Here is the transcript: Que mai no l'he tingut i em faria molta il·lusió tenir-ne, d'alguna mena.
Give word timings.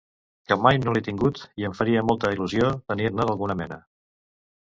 Que 0.51 0.55
mai 0.67 0.77
no 0.85 0.93
l'he 0.95 1.03
tingut 1.07 1.41
i 1.63 1.67
em 1.69 1.75
faria 1.79 2.03
molta 2.11 2.31
il·lusió 2.37 2.71
tenir-ne, 2.93 3.27
d'alguna 3.31 3.57
mena. 3.61 3.79